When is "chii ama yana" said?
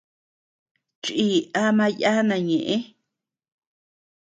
1.03-2.35